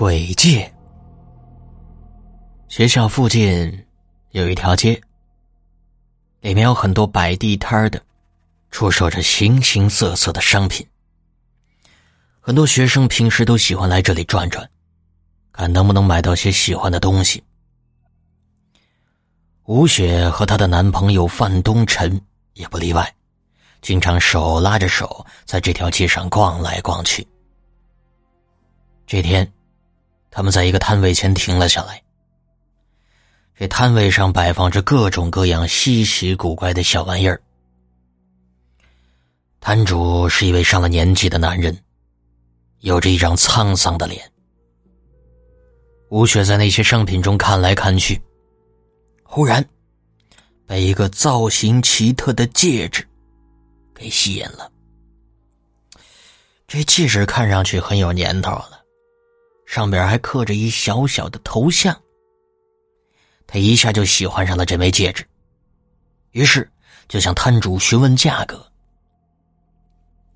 [0.00, 0.74] 鬼界。
[2.68, 3.86] 学校附近
[4.30, 4.98] 有一条街，
[6.40, 8.02] 里面有很多摆地摊的，
[8.70, 10.88] 出售着形形色色的商品。
[12.40, 14.66] 很多学生平时都喜欢来这里转转，
[15.52, 17.44] 看能不能买到些喜欢的东西。
[19.64, 22.18] 吴雪和她的男朋友范东辰
[22.54, 23.14] 也不例外，
[23.82, 27.28] 经常手拉着手在这条街上逛来逛去。
[29.06, 29.46] 这天，
[30.30, 32.02] 他们在一个摊位前停了下来。
[33.56, 37.42] 这摊位上摆放着各种各样稀奇古怪的小玩意儿。
[39.60, 41.76] 摊主是一位上了年纪的男人，
[42.78, 44.32] 有着一张沧桑的脸。
[46.08, 48.20] 吴雪在那些商品中看来看去，
[49.22, 49.62] 忽然
[50.66, 53.06] 被一个造型奇特的戒指
[53.94, 54.72] 给吸引了。
[56.66, 58.79] 这戒指看上去很有年头了。
[59.70, 61.96] 上边还刻着一小小的头像。
[63.46, 65.24] 他一下就喜欢上了这枚戒指，
[66.32, 66.68] 于是
[67.08, 68.66] 就向摊主询问价格。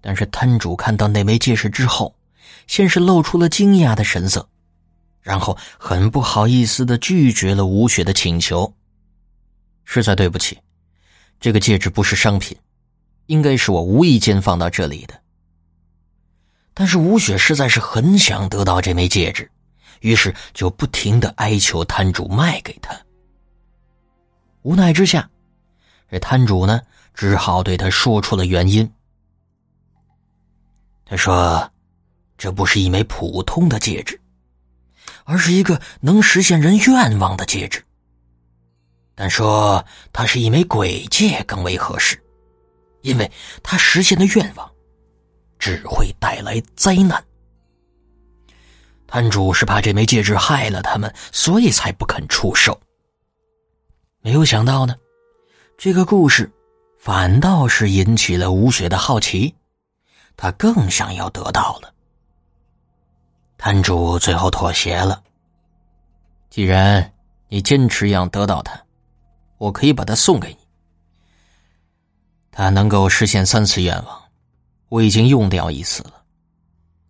[0.00, 2.14] 但是摊主看到那枚戒指之后，
[2.68, 4.48] 先是露出了惊讶的神色，
[5.20, 8.72] 然后很不好意思的拒绝了吴雪的请求。
[9.84, 10.56] 实在对不起，
[11.40, 12.56] 这个戒指不是商品，
[13.26, 15.23] 应该是我无意间放到这里的。
[16.76, 19.48] 但是吴雪实在是很想得到这枚戒指，
[20.00, 23.00] 于是就不停的哀求摊主卖给他。
[24.62, 25.30] 无奈之下，
[26.10, 26.80] 这摊主呢
[27.14, 28.92] 只好对他说出了原因。
[31.06, 31.70] 他说
[32.36, 34.20] ：“这不是一枚普通的戒指，
[35.22, 37.84] 而是一个能实现人愿望的戒指。
[39.14, 42.20] 但说它是一枚鬼戒更为合适，
[43.02, 43.30] 因为
[43.62, 44.68] 它实现的愿望。”
[45.64, 47.24] 只会带来灾难。
[49.06, 52.78] 摊主是怕这枚戒指害了他们，所以才不肯出售。
[54.20, 54.94] 没有想到呢，
[55.78, 56.52] 这个故事
[56.98, 59.54] 反倒是引起了吴雪的好奇，
[60.36, 61.94] 他更想要得到了。
[63.56, 65.22] 摊主最后妥协了。
[66.50, 67.10] 既然
[67.48, 68.78] 你坚持要得到它，
[69.56, 70.58] 我可以把它送给你。
[72.52, 74.23] 它能够实现三次愿望。
[74.94, 76.22] 我已经用掉一次了，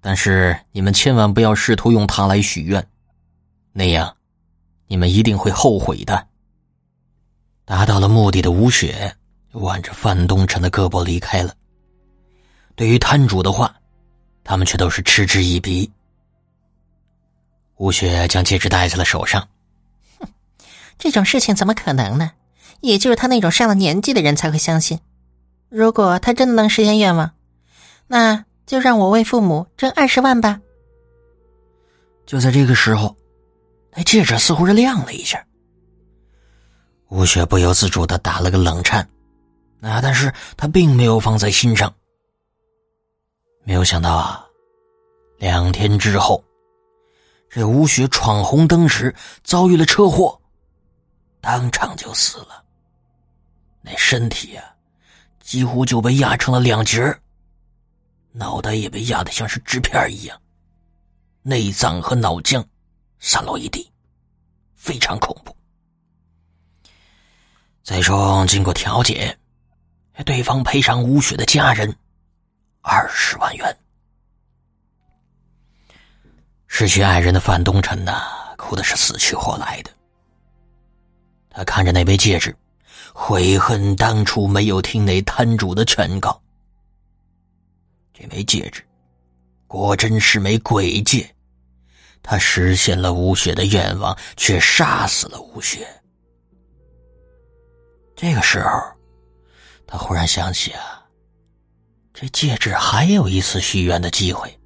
[0.00, 2.86] 但是你们千万不要试图用它来许愿，
[3.72, 4.16] 那样
[4.86, 6.28] 你们一定会后悔的。
[7.64, 9.12] 达到了目的的吴雪
[9.54, 11.52] 挽着范东城的胳膊离开了。
[12.76, 13.74] 对于摊主的话，
[14.44, 15.90] 他们却都是嗤之以鼻。
[17.78, 19.48] 吴雪将戒指戴在了手上，
[20.20, 20.28] 哼，
[21.00, 22.30] 这种事情怎么可能呢？
[22.80, 25.00] 也就是他那种上了年纪的人才会相信。
[25.68, 27.32] 如果他真的能实现愿望。
[28.12, 30.60] 那就让我为父母挣二十万吧。
[32.26, 33.16] 就在这个时候，
[33.90, 35.42] 那戒指似乎是亮了一下。
[37.08, 39.00] 吴雪不由自主的打了个冷颤，
[39.80, 39.98] 啊！
[40.02, 41.90] 但是他并没有放在心上。
[43.64, 44.46] 没有想到啊，
[45.38, 46.44] 两天之后，
[47.48, 50.38] 这吴雪闯红灯时遭遇了车祸，
[51.40, 52.62] 当场就死了。
[53.80, 54.62] 那身体呀，
[55.40, 57.18] 几乎就被压成了两截儿。
[58.32, 60.40] 脑袋也被压得像是纸片一样，
[61.42, 62.64] 内脏和脑浆
[63.18, 63.90] 散落一地，
[64.74, 65.54] 非常恐怖。
[67.82, 69.38] 最终经过调解，
[70.24, 71.94] 对方赔偿吴雪的家人
[72.80, 73.76] 二十万元。
[76.66, 78.22] 失去爱人的范东辰呐，
[78.56, 79.90] 哭的是死去活来的。
[81.50, 82.56] 他看着那枚戒指，
[83.12, 86.41] 悔恨当初没有听那摊主的劝告。
[88.12, 88.82] 这枚戒指，
[89.66, 91.34] 果真是枚鬼戒。
[92.22, 95.86] 他实现了吴雪的愿望，却杀死了吴雪。
[98.14, 98.80] 这个时候，
[99.86, 101.04] 他忽然想起啊，
[102.14, 104.56] 这戒指还有一次许愿的机会。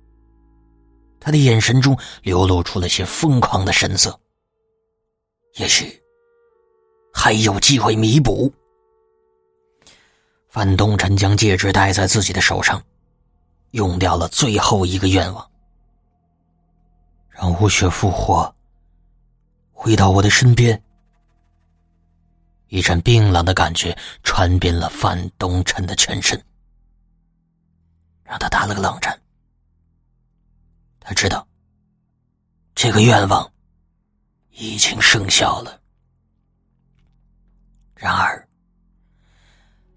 [1.19, 4.21] 他的眼神中流露出了些疯狂的神色。
[5.55, 5.99] 也许
[7.15, 8.53] 还有机会弥补。
[10.49, 12.83] 范东辰将戒指戴在自己的手上。
[13.73, 15.51] 用掉了最后一个愿望，
[17.29, 18.55] 让吴雪复活，
[19.73, 20.83] 回到我的身边。
[22.69, 26.43] 一阵冰冷的感觉传遍了范东辰的全身，
[28.25, 29.17] 让他打了个冷战。
[30.99, 31.47] 他知道，
[32.75, 33.49] 这个愿望
[34.51, 35.81] 已经生效了。
[37.95, 38.49] 然而，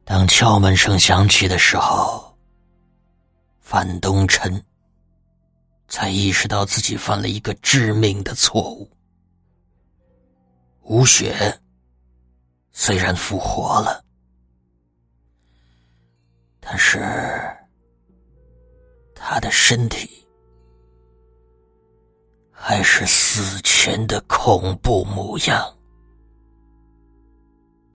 [0.06, 2.29] 当敲门声响起的时候，
[3.70, 4.66] 范东辰
[5.88, 8.90] 才意识到自己犯了一个致命的错误。
[10.82, 11.62] 吴雪
[12.72, 14.04] 虽然复活了，
[16.60, 17.00] 但是
[19.14, 20.26] 他的身体
[22.52, 25.79] 还是死前的恐怖模样。